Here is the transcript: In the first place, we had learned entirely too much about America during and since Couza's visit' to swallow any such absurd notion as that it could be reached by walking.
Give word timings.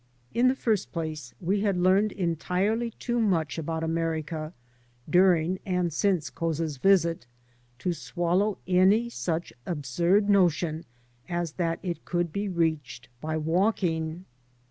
In 0.33 0.47
the 0.47 0.55
first 0.55 0.91
place, 0.91 1.35
we 1.39 1.61
had 1.61 1.77
learned 1.77 2.11
entirely 2.13 2.89
too 2.97 3.19
much 3.19 3.59
about 3.59 3.83
America 3.83 4.51
during 5.07 5.59
and 5.63 5.93
since 5.93 6.31
Couza's 6.31 6.77
visit' 6.77 7.27
to 7.77 7.93
swallow 7.93 8.57
any 8.65 9.11
such 9.11 9.53
absurd 9.67 10.27
notion 10.27 10.85
as 11.29 11.51
that 11.51 11.77
it 11.83 12.03
could 12.03 12.33
be 12.33 12.49
reached 12.49 13.09
by 13.21 13.37
walking. 13.37 14.25